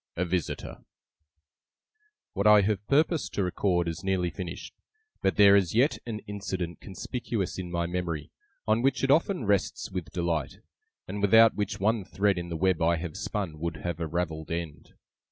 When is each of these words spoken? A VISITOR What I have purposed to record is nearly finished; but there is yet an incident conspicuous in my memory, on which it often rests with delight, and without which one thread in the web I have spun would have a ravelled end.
A 0.15 0.25
VISITOR 0.25 0.83
What 2.33 2.47
I 2.47 2.61
have 2.61 2.83
purposed 2.87 3.35
to 3.35 3.43
record 3.43 3.87
is 3.87 4.03
nearly 4.03 4.31
finished; 4.31 4.73
but 5.21 5.35
there 5.35 5.55
is 5.55 5.75
yet 5.75 5.99
an 6.07 6.21
incident 6.25 6.79
conspicuous 6.79 7.59
in 7.59 7.69
my 7.69 7.85
memory, 7.85 8.31
on 8.67 8.81
which 8.81 9.03
it 9.03 9.11
often 9.11 9.45
rests 9.45 9.91
with 9.91 10.09
delight, 10.11 10.57
and 11.07 11.21
without 11.21 11.53
which 11.53 11.79
one 11.79 12.03
thread 12.03 12.39
in 12.39 12.49
the 12.49 12.57
web 12.57 12.81
I 12.81 12.95
have 12.95 13.15
spun 13.15 13.59
would 13.59 13.75
have 13.77 13.99
a 13.99 14.07
ravelled 14.07 14.49
end. 14.49 14.95